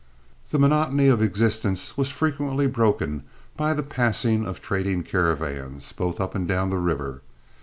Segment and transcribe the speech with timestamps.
[0.49, 3.21] The monotony of existence was frequently broken
[3.55, 7.21] by the passing of trading caravans, both up and down the river.